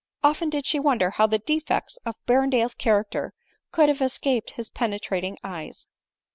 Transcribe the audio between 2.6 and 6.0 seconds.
character could have escaped his penetrating eyes.